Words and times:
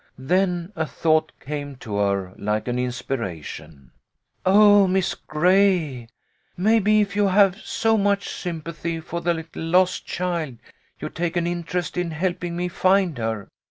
Then 0.17 0.73
a 0.75 0.87
thought 0.87 1.31
came 1.39 1.75
to 1.75 1.97
her 1.97 2.33
like 2.35 2.67
an 2.67 2.79
inspiration." 2.79 3.91
Oh, 4.47 4.87
Miss 4.87 5.13
Gray! 5.13 6.07
Maybe 6.57 7.01
if 7.01 7.15
you 7.15 7.27
have 7.27 7.61
so 7.61 7.97
much 7.99 8.27
sympathy 8.27 8.99
for 8.99 9.21
the 9.21 9.35
little 9.35 9.61
lost 9.61 10.07
child, 10.07 10.57
you'd 10.99 11.13
take 11.13 11.37
an 11.37 11.45
interest 11.45 11.97
in 11.97 12.09
helping 12.09 12.57
me 12.57 12.67
find 12.67 13.19
her. 13.19 13.47